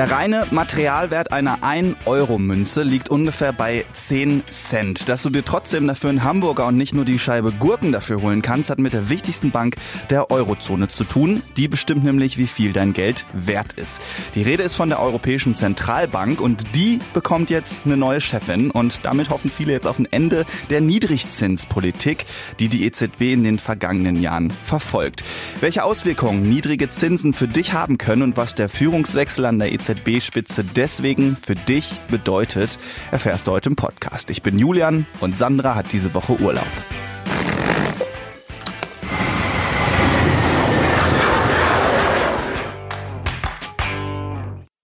[0.00, 5.10] Der reine Materialwert einer 1-Euro-Münze liegt ungefähr bei 10 Cent.
[5.10, 8.40] Dass du dir trotzdem dafür einen Hamburger und nicht nur die Scheibe Gurken dafür holen
[8.40, 9.76] kannst, hat mit der wichtigsten Bank
[10.08, 11.42] der Eurozone zu tun.
[11.58, 14.00] Die bestimmt nämlich, wie viel dein Geld wert ist.
[14.34, 19.00] Die Rede ist von der Europäischen Zentralbank und die bekommt jetzt eine neue Chefin und
[19.02, 22.24] damit hoffen viele jetzt auf ein Ende der Niedrigzinspolitik,
[22.58, 25.24] die die EZB in den vergangenen Jahren verfolgt.
[25.60, 30.64] Welche Auswirkungen niedrige Zinsen für dich haben können und was der Führungswechsel an der EZB-Spitze
[30.64, 32.78] deswegen für dich bedeutet,
[33.10, 34.30] erfährst du heute im Podcast.
[34.30, 36.66] Ich bin Julian und Sandra hat diese Woche Urlaub.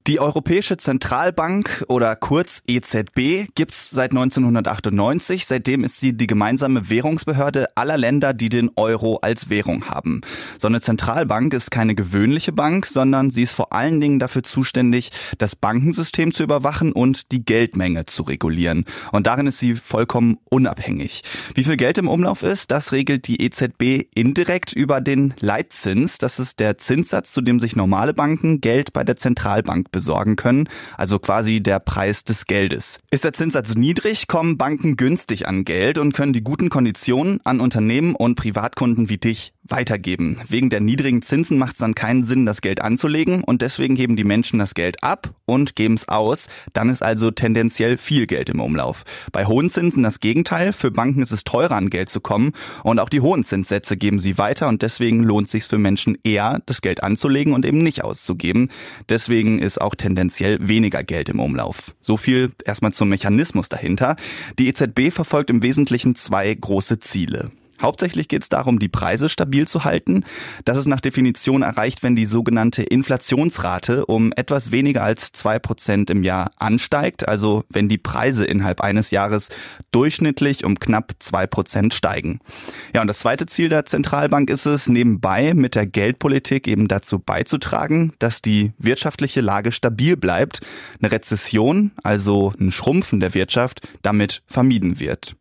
[0.07, 5.47] Die Europäische Zentralbank oder kurz EZB gibt's seit 1998.
[5.47, 10.21] Seitdem ist sie die gemeinsame Währungsbehörde aller Länder, die den Euro als Währung haben.
[10.61, 15.11] So eine Zentralbank ist keine gewöhnliche Bank, sondern sie ist vor allen Dingen dafür zuständig,
[15.39, 18.85] das Bankensystem zu überwachen und die Geldmenge zu regulieren.
[19.11, 21.25] Und darin ist sie vollkommen unabhängig.
[21.57, 26.19] Wie viel Geld im Umlauf ist, das regelt die EZB indirekt über den Leitzins.
[26.19, 30.69] Das ist der Zinssatz, zu dem sich normale Banken Geld bei der Zentralbank besorgen können,
[30.99, 33.01] also quasi der Preis des Geldes.
[33.11, 37.61] Ist der Zinssatz niedrig, kommen Banken günstig an Geld und können die guten Konditionen an
[37.61, 40.39] Unternehmen und Privatkunden wie dich weitergeben.
[40.49, 44.17] Wegen der niedrigen Zinsen macht es dann keinen Sinn, das Geld anzulegen und deswegen geben
[44.17, 46.49] die Menschen das Geld ab und geben es aus.
[46.73, 49.05] Dann ist also tendenziell viel Geld im Umlauf.
[49.33, 50.73] Bei hohen Zinsen das Gegenteil.
[50.73, 52.53] Für Banken ist es teurer an Geld zu kommen
[52.83, 56.19] und auch die hohen Zinssätze geben sie weiter und deswegen lohnt es sich für Menschen
[56.23, 58.69] eher, das Geld anzulegen und eben nicht auszugeben.
[59.09, 61.95] Deswegen ist auch tendenziell weniger Geld im Umlauf.
[62.01, 64.17] So viel erstmal zum Mechanismus dahinter.
[64.59, 67.51] Die EZB verfolgt im Wesentlichen zwei große Ziele.
[67.83, 70.25] Hauptsächlich geht es darum, die Preise stabil zu halten.
[70.65, 76.09] Das ist nach Definition erreicht, wenn die sogenannte Inflationsrate um etwas weniger als zwei Prozent
[76.09, 79.51] im Jahr ansteigt, also wenn die Preise innerhalb eines Jahres
[79.91, 82.41] durchschnittlich um knapp zwei Prozent steigen.
[82.95, 87.19] Ja, und das zweite Ziel der Zentralbank ist es, nebenbei mit der Geldpolitik eben dazu
[87.19, 90.61] beizutragen, dass die wirtschaftliche Lage stabil bleibt,
[91.01, 95.37] eine Rezession, also ein Schrumpfen der Wirtschaft, damit vermieden wird.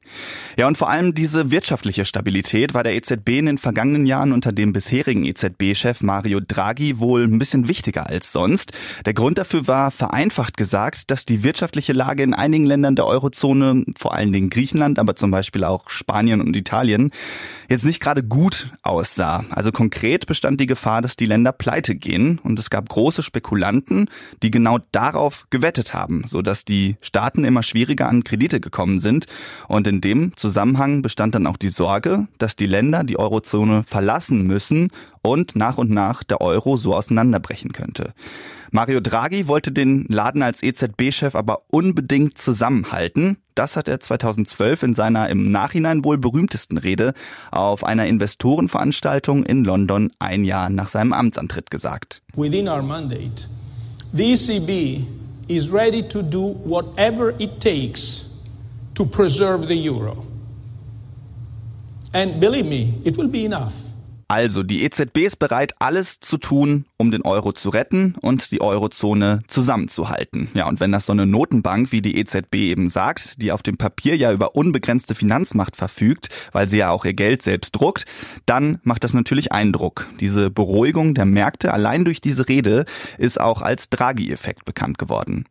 [0.58, 2.25] Ja, und vor allem diese wirtschaftliche Stabilität
[2.74, 7.40] war der EZB in den vergangenen Jahren unter dem bisherigen EZB-Chef Mario Draghi wohl ein
[7.40, 8.74] bisschen wichtiger als sonst.
[9.06, 13.86] Der Grund dafür war vereinfacht gesagt, dass die wirtschaftliche Lage in einigen Ländern der Eurozone,
[13.98, 17.12] vor allen Dingen Griechenland, aber zum Beispiel auch Spanien und Italien,
[17.70, 19.46] jetzt nicht gerade gut aussah.
[19.50, 24.10] Also konkret bestand die Gefahr, dass die Länder pleite gehen und es gab große Spekulanten,
[24.42, 29.28] die genau darauf gewettet haben, sodass die Staaten immer schwieriger an Kredite gekommen sind
[29.68, 34.46] und in dem Zusammenhang bestand dann auch die Sorge, dass die Länder die Eurozone verlassen
[34.46, 38.14] müssen und nach und nach der Euro so auseinanderbrechen könnte.
[38.72, 43.38] Mario Draghi wollte den Laden als EZB-Chef aber unbedingt zusammenhalten.
[43.56, 47.14] Das hat er 2012 in seiner im Nachhinein wohl berühmtesten Rede
[47.52, 52.22] auf einer Investorenveranstaltung in London ein Jahr nach seinem Amtsantritt gesagt.
[52.36, 53.48] Within our mandate,
[54.14, 55.06] the ECB
[55.48, 58.44] is ready to do whatever it takes
[58.96, 60.35] to preserve the euro.
[62.16, 63.76] And believe me, it will be enough.
[64.28, 68.62] Also, die EZB ist bereit, alles zu tun, um den Euro zu retten und die
[68.62, 70.50] Eurozone zusammenzuhalten.
[70.54, 73.78] Ja, und wenn das so eine Notenbank wie die EZB eben sagt, die auf dem
[73.78, 78.06] Papier ja über unbegrenzte Finanzmacht verfügt, weil sie ja auch ihr Geld selbst druckt,
[78.46, 80.08] dann macht das natürlich Eindruck.
[80.20, 82.86] Diese Beruhigung der Märkte allein durch diese Rede
[83.18, 85.46] ist auch als Draghi-Effekt bekannt geworden.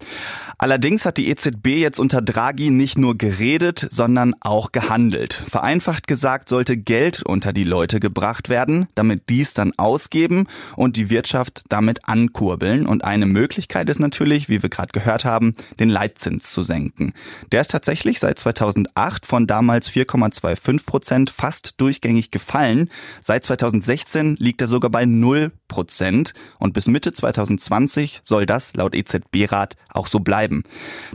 [0.58, 5.34] Allerdings hat die EZB jetzt unter Draghi nicht nur geredet, sondern auch gehandelt.
[5.34, 10.96] Vereinfacht gesagt sollte Geld unter die Leute gebracht werden, werden, damit dies dann ausgeben und
[10.96, 12.86] die Wirtschaft damit ankurbeln.
[12.86, 17.12] Und eine Möglichkeit ist natürlich, wie wir gerade gehört haben, den Leitzins zu senken.
[17.52, 22.88] Der ist tatsächlich seit 2008 von damals 4,25 Prozent fast durchgängig gefallen.
[23.20, 28.94] Seit 2016 liegt er sogar bei 0 Prozent und bis Mitte 2020 soll das laut
[28.94, 30.62] EZB-Rat auch so bleiben.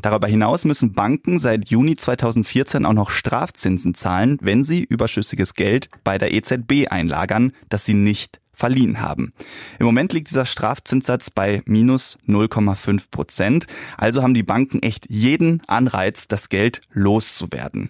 [0.02, 5.90] Darüber hinaus müssen Banken seit Juni 2014 auch noch Strafzinsen zahlen, wenn sie überschüssiges Geld
[6.04, 9.34] bei der EZB einlagern kann, das sie nicht verliehen haben.
[9.80, 13.68] Im Moment liegt dieser Strafzinssatz bei minus 0,5 Prozent.
[13.98, 17.90] Also haben die Banken echt jeden Anreiz, das Geld loszuwerden.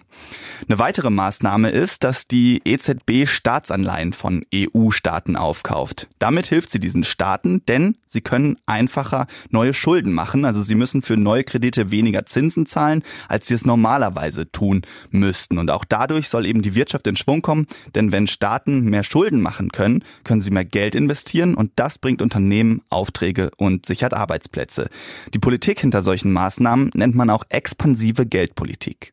[0.68, 6.08] Eine weitere Maßnahme ist, dass die EZB Staatsanleihen von EU-Staaten aufkauft.
[6.20, 10.44] Damit hilft sie diesen Staaten, denn sie können einfacher neue Schulden machen.
[10.44, 15.58] Also sie müssen für neue Kredite weniger Zinsen zahlen, als sie es normalerweise tun müssten.
[15.58, 19.40] Und auch dadurch soll eben die Wirtschaft in Schwung kommen, denn wenn Staaten mehr Schulden
[19.40, 24.88] machen können, können sie mehr Geld investieren und das bringt Unternehmen Aufträge und sichert Arbeitsplätze.
[25.34, 29.12] Die Politik hinter solchen Maßnahmen nennt man auch expansive Geldpolitik.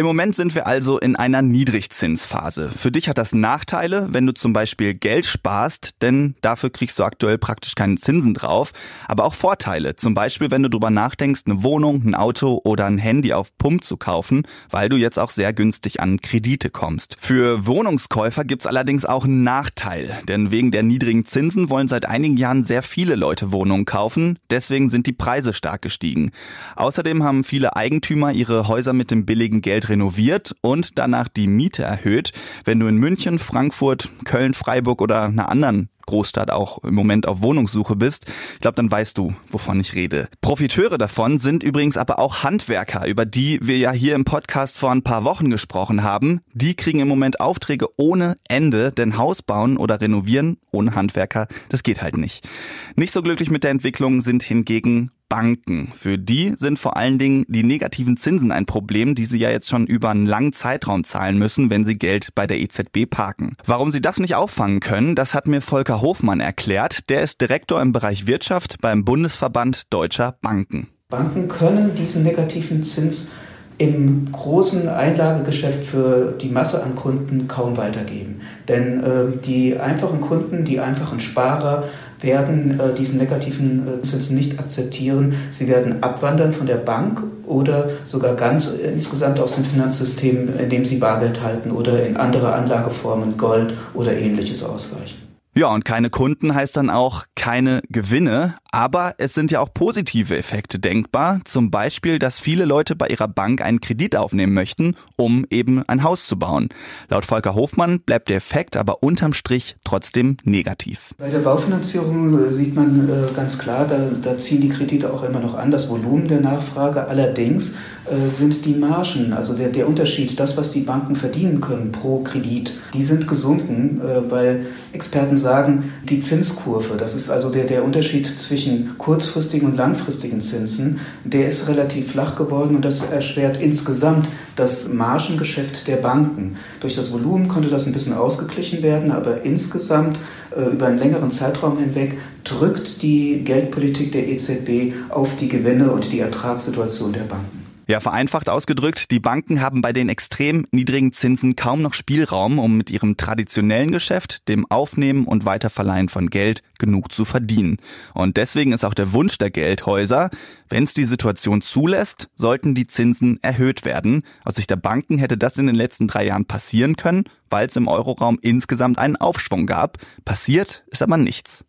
[0.00, 2.70] Im Moment sind wir also in einer Niedrigzinsphase.
[2.74, 7.04] Für dich hat das Nachteile, wenn du zum Beispiel Geld sparst, denn dafür kriegst du
[7.04, 8.72] aktuell praktisch keine Zinsen drauf.
[9.08, 12.96] Aber auch Vorteile, zum Beispiel wenn du darüber nachdenkst, eine Wohnung, ein Auto oder ein
[12.96, 17.18] Handy auf Pump zu kaufen, weil du jetzt auch sehr günstig an Kredite kommst.
[17.20, 22.38] Für Wohnungskäufer gibt's allerdings auch einen Nachteil, denn wegen der niedrigen Zinsen wollen seit einigen
[22.38, 26.30] Jahren sehr viele Leute Wohnungen kaufen, deswegen sind die Preise stark gestiegen.
[26.76, 31.82] Außerdem haben viele Eigentümer ihre Häuser mit dem billigen Geld renoviert und danach die Miete
[31.82, 32.32] erhöht.
[32.64, 37.40] Wenn du in München, Frankfurt, Köln, Freiburg oder einer anderen Großstadt auch im Moment auf
[37.40, 40.28] Wohnungssuche bist, ich glaube, dann weißt du, wovon ich rede.
[40.40, 44.90] Profiteure davon sind übrigens aber auch Handwerker, über die wir ja hier im Podcast vor
[44.90, 46.40] ein paar Wochen gesprochen haben.
[46.52, 51.82] Die kriegen im Moment Aufträge ohne Ende, denn Haus bauen oder renovieren ohne Handwerker, das
[51.82, 52.48] geht halt nicht.
[52.96, 55.92] Nicht so glücklich mit der Entwicklung sind hingegen Banken.
[55.94, 59.70] Für die sind vor allen Dingen die negativen Zinsen ein Problem, die sie ja jetzt
[59.70, 63.54] schon über einen langen Zeitraum zahlen müssen, wenn sie Geld bei der EZB parken.
[63.64, 67.08] Warum sie das nicht auffangen können, das hat mir Volker Hofmann erklärt.
[67.08, 70.88] Der ist Direktor im Bereich Wirtschaft beim Bundesverband Deutscher Banken.
[71.08, 73.30] Banken können diesen negativen Zins
[73.78, 78.42] im großen Einlagegeschäft für die Masse an Kunden kaum weitergeben.
[78.68, 81.84] Denn äh, die einfachen Kunden, die einfachen Sparer
[82.22, 85.34] werden äh, diesen negativen äh, Zinsen nicht akzeptieren.
[85.50, 90.84] Sie werden abwandern von der Bank oder sogar ganz äh, insgesamt aus dem Finanzsystem, indem
[90.84, 95.29] sie Bargeld halten oder in andere Anlageformen, Gold oder ähnliches ausweichen.
[95.52, 98.54] Ja, und keine Kunden heißt dann auch keine Gewinne.
[98.70, 101.40] Aber es sind ja auch positive Effekte denkbar.
[101.44, 106.04] Zum Beispiel, dass viele Leute bei ihrer Bank einen Kredit aufnehmen möchten, um eben ein
[106.04, 106.68] Haus zu bauen.
[107.08, 111.16] Laut Volker Hofmann bleibt der Effekt aber unterm Strich trotzdem negativ.
[111.18, 115.24] Bei der Baufinanzierung äh, sieht man äh, ganz klar, da, da ziehen die Kredite auch
[115.24, 117.08] immer noch an, das Volumen der Nachfrage.
[117.08, 117.74] Allerdings
[118.08, 122.20] äh, sind die Margen, also der, der Unterschied, das, was die Banken verdienen können pro
[122.22, 128.26] Kredit, die sind gesunken, weil Experten sagen, die Zinskurve, das ist also der, der Unterschied
[128.26, 134.88] zwischen kurzfristigen und langfristigen Zinsen, der ist relativ flach geworden und das erschwert insgesamt das
[134.88, 136.56] Margengeschäft der Banken.
[136.80, 140.18] Durch das Volumen konnte das ein bisschen ausgeglichen werden, aber insgesamt
[140.56, 146.12] äh, über einen längeren Zeitraum hinweg drückt die Geldpolitik der EZB auf die Gewinne und
[146.12, 147.59] die Ertragssituation der Banken.
[147.90, 152.76] Ja, vereinfacht ausgedrückt, die Banken haben bei den extrem niedrigen Zinsen kaum noch Spielraum, um
[152.76, 157.78] mit ihrem traditionellen Geschäft, dem Aufnehmen und Weiterverleihen von Geld, genug zu verdienen.
[158.14, 160.30] Und deswegen ist auch der Wunsch der Geldhäuser,
[160.68, 164.22] wenn es die Situation zulässt, sollten die Zinsen erhöht werden.
[164.44, 167.74] Aus Sicht der Banken hätte das in den letzten drei Jahren passieren können, weil es
[167.74, 169.98] im Euroraum insgesamt einen Aufschwung gab.
[170.24, 171.64] Passiert ist aber nichts.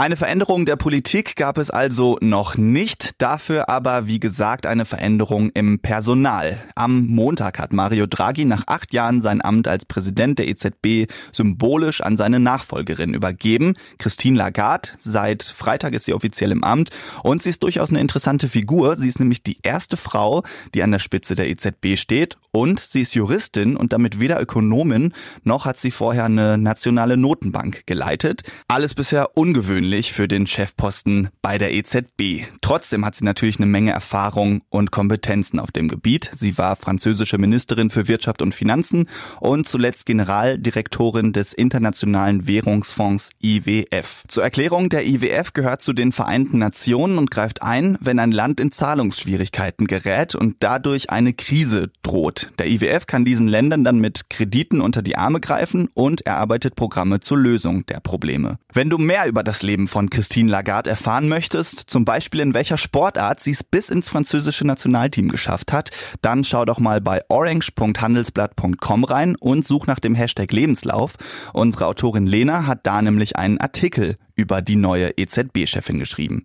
[0.00, 5.50] Eine Veränderung der Politik gab es also noch nicht, dafür aber, wie gesagt, eine Veränderung
[5.50, 6.56] im Personal.
[6.74, 12.00] Am Montag hat Mario Draghi nach acht Jahren sein Amt als Präsident der EZB symbolisch
[12.00, 13.74] an seine Nachfolgerin übergeben.
[13.98, 16.88] Christine Lagarde, seit Freitag ist sie offiziell im Amt
[17.22, 18.96] und sie ist durchaus eine interessante Figur.
[18.96, 23.02] Sie ist nämlich die erste Frau, die an der Spitze der EZB steht und sie
[23.02, 25.12] ist Juristin und damit weder Ökonomin
[25.44, 28.44] noch hat sie vorher eine nationale Notenbank geleitet.
[28.66, 32.46] Alles bisher ungewöhnlich ungewöhnlich für den Chefposten bei der EZB.
[32.60, 36.30] Trotzdem hat sie natürlich eine Menge Erfahrung und Kompetenzen auf dem Gebiet.
[36.32, 39.08] Sie war französische Ministerin für Wirtschaft und Finanzen
[39.40, 44.22] und zuletzt Generaldirektorin des Internationalen Währungsfonds IWF.
[44.28, 48.60] Zur Erklärung, der IWF gehört zu den Vereinten Nationen und greift ein, wenn ein Land
[48.60, 52.52] in Zahlungsschwierigkeiten gerät und dadurch eine Krise droht.
[52.60, 57.18] Der IWF kann diesen Ländern dann mit Krediten unter die Arme greifen und erarbeitet Programme
[57.18, 58.58] zur Lösung der Probleme.
[58.72, 62.52] Wenn du mehr über das Leben Leben von Christine Lagarde erfahren möchtest, zum Beispiel in
[62.52, 67.22] welcher Sportart sie es bis ins französische Nationalteam geschafft hat, dann schau doch mal bei
[67.28, 71.14] orange.handelsblatt.com rein und such nach dem Hashtag Lebenslauf.
[71.54, 76.44] Unsere Autorin Lena hat da nämlich einen Artikel über die neue EZB-Chefin geschrieben.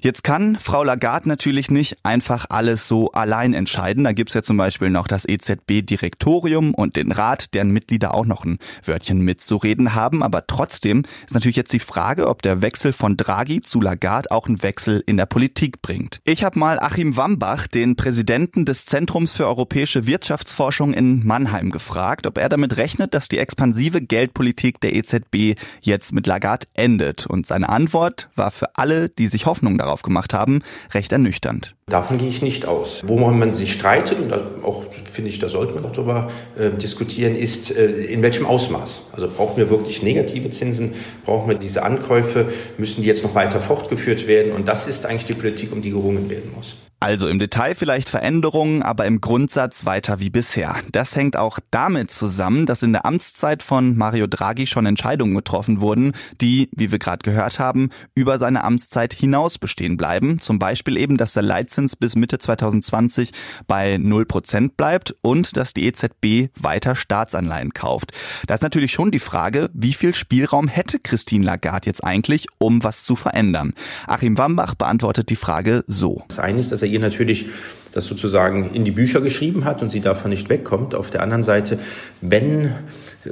[0.00, 4.04] Jetzt kann Frau Lagarde natürlich nicht einfach alles so allein entscheiden.
[4.04, 8.44] Da gibt's ja zum Beispiel noch das EZB-Direktorium und den Rat, deren Mitglieder auch noch
[8.44, 10.22] ein Wörtchen mitzureden haben.
[10.22, 14.46] Aber trotzdem ist natürlich jetzt die Frage, ob der Wechsel von Draghi zu Lagarde auch
[14.46, 16.20] einen Wechsel in der Politik bringt.
[16.24, 22.26] Ich habe mal Achim Wambach, den Präsidenten des Zentrums für europäische Wirtschaftsforschung in Mannheim, gefragt,
[22.26, 27.17] ob er damit rechnet, dass die expansive Geldpolitik der EZB jetzt mit Lagarde endet.
[27.26, 30.60] Und seine Antwort war für alle, die sich Hoffnung darauf gemacht haben,
[30.92, 31.74] recht ernüchternd.
[31.86, 33.02] Davon gehe ich nicht aus.
[33.06, 34.32] Wo man sich streitet, und
[34.62, 39.02] auch finde ich, da sollte man auch darüber äh, diskutieren, ist äh, in welchem Ausmaß.
[39.12, 40.92] Also brauchen wir wirklich negative Zinsen,
[41.24, 42.46] brauchen wir diese Ankäufe,
[42.76, 44.52] müssen die jetzt noch weiter fortgeführt werden.
[44.52, 46.76] Und das ist eigentlich die Politik, um die gerungen werden muss.
[47.00, 50.74] Also im Detail vielleicht Veränderungen, aber im Grundsatz weiter wie bisher.
[50.90, 55.80] Das hängt auch damit zusammen, dass in der Amtszeit von Mario Draghi schon Entscheidungen getroffen
[55.80, 60.40] wurden, die, wie wir gerade gehört haben, über seine Amtszeit hinaus bestehen bleiben.
[60.40, 63.30] Zum Beispiel eben, dass der Leitzins bis Mitte 2020
[63.68, 68.10] bei 0% bleibt und dass die EZB weiter Staatsanleihen kauft.
[68.48, 72.82] Da ist natürlich schon die Frage, wie viel Spielraum hätte Christine Lagarde jetzt eigentlich, um
[72.82, 73.72] was zu verändern?
[74.08, 76.24] Achim Wambach beantwortet die Frage so.
[76.26, 77.46] Das eine ist, dass er ihr natürlich
[77.92, 80.94] das sozusagen in die Bücher geschrieben hat und sie davon nicht wegkommt.
[80.94, 81.78] Auf der anderen Seite,
[82.20, 82.72] wenn,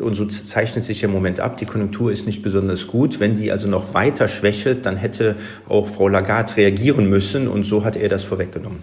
[0.00, 3.52] und so zeichnet sich der Moment ab, die Konjunktur ist nicht besonders gut, wenn die
[3.52, 5.36] also noch weiter schwächelt, dann hätte
[5.68, 8.78] auch Frau Lagarde reagieren müssen und so hat er das vorweggenommen.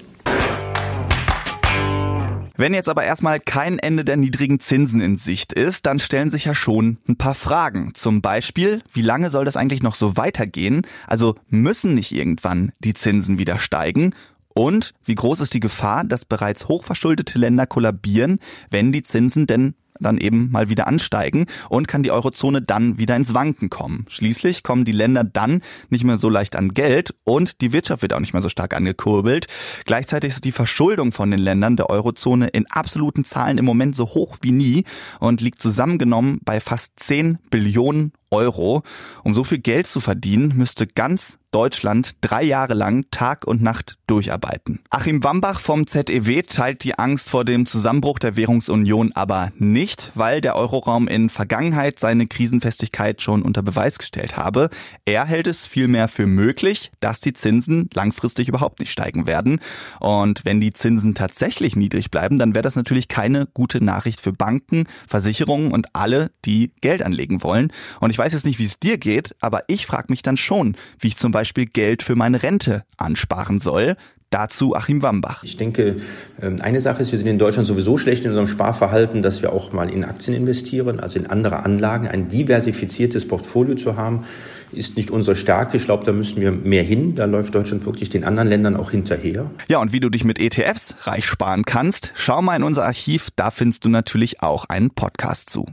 [2.55, 6.45] Wenn jetzt aber erstmal kein Ende der niedrigen Zinsen in Sicht ist, dann stellen sich
[6.45, 7.93] ja schon ein paar Fragen.
[7.95, 10.83] Zum Beispiel, wie lange soll das eigentlich noch so weitergehen?
[11.07, 14.13] Also müssen nicht irgendwann die Zinsen wieder steigen?
[14.53, 19.75] Und wie groß ist die Gefahr, dass bereits hochverschuldete Länder kollabieren, wenn die Zinsen denn
[19.99, 24.05] dann eben mal wieder ansteigen und kann die Eurozone dann wieder ins Wanken kommen.
[24.09, 28.13] Schließlich kommen die Länder dann nicht mehr so leicht an Geld und die Wirtschaft wird
[28.13, 29.47] auch nicht mehr so stark angekurbelt.
[29.85, 34.05] Gleichzeitig ist die Verschuldung von den Ländern der Eurozone in absoluten Zahlen im Moment so
[34.05, 34.83] hoch wie nie
[35.19, 38.83] und liegt zusammengenommen bei fast 10 Billionen Euro.
[39.23, 43.97] Um so viel Geld zu verdienen, müsste ganz Deutschland drei Jahre lang Tag und Nacht
[44.07, 44.79] durcharbeiten.
[44.89, 50.41] Achim Wambach vom ZEW teilt die Angst vor dem Zusammenbruch der Währungsunion aber nicht, weil
[50.41, 54.71] der Euroraum in Vergangenheit seine Krisenfestigkeit schon unter Beweis gestellt habe.
[55.05, 59.59] Er hält es vielmehr für möglich, dass die Zinsen langfristig überhaupt nicht steigen werden.
[59.99, 64.33] Und wenn die Zinsen tatsächlich niedrig bleiben, dann wäre das natürlich keine gute Nachricht für
[64.33, 67.71] Banken, Versicherungen und alle, die Geld anlegen wollen.
[67.99, 70.77] Und ich weiß jetzt nicht, wie es dir geht, aber ich frage mich dann schon,
[70.97, 73.97] wie ich zum Beispiel Geld für meine Rente ansparen soll.
[74.29, 75.43] Dazu Achim Wambach.
[75.43, 75.97] Ich denke,
[76.41, 79.51] ähm, eine Sache ist, wir sind in Deutschland sowieso schlecht in unserem Sparverhalten, dass wir
[79.51, 82.07] auch mal in Aktien investieren, also in andere Anlagen.
[82.07, 84.23] Ein diversifiziertes Portfolio zu haben,
[84.71, 85.75] ist nicht unsere Stärke.
[85.75, 87.15] Ich glaube, da müssen wir mehr hin.
[87.15, 89.51] Da läuft Deutschland wirklich den anderen Ländern auch hinterher.
[89.67, 93.31] Ja, und wie du dich mit ETFs reich sparen kannst, schau mal in unser Archiv.
[93.35, 95.67] Da findest du natürlich auch einen Podcast zu.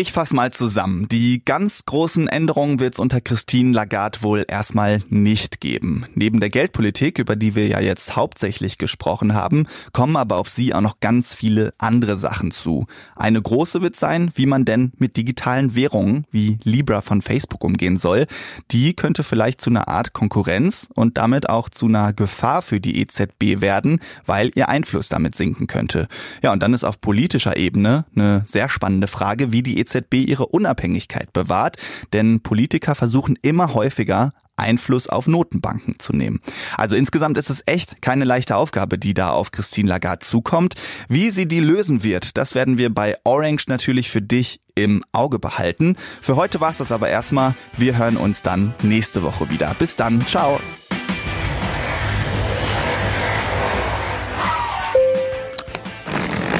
[0.00, 1.08] Ich fasse mal zusammen.
[1.08, 6.06] Die ganz großen Änderungen wird es unter Christine Lagarde wohl erstmal nicht geben.
[6.14, 10.72] Neben der Geldpolitik, über die wir ja jetzt hauptsächlich gesprochen haben, kommen aber auf sie
[10.72, 12.86] auch noch ganz viele andere Sachen zu.
[13.16, 17.98] Eine große wird sein, wie man denn mit digitalen Währungen wie Libra von Facebook umgehen
[17.98, 18.28] soll.
[18.70, 23.00] Die könnte vielleicht zu einer Art Konkurrenz und damit auch zu einer Gefahr für die
[23.00, 26.06] EZB werden, weil ihr Einfluss damit sinken könnte.
[26.40, 30.14] Ja, und dann ist auf politischer Ebene eine sehr spannende Frage, wie die EZB EZB
[30.28, 31.76] ihre Unabhängigkeit bewahrt,
[32.12, 36.40] denn Politiker versuchen immer häufiger Einfluss auf Notenbanken zu nehmen.
[36.76, 40.74] Also insgesamt ist es echt keine leichte Aufgabe, die da auf Christine Lagarde zukommt.
[41.08, 45.38] Wie sie die lösen wird, das werden wir bei Orange natürlich für dich im Auge
[45.38, 45.96] behalten.
[46.20, 47.54] Für heute war es das aber erstmal.
[47.76, 49.74] Wir hören uns dann nächste Woche wieder.
[49.78, 50.26] Bis dann.
[50.26, 50.60] Ciao.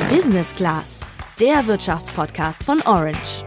[0.09, 0.99] Business Class
[1.41, 3.45] der Wirtschaftspodcast von Orange.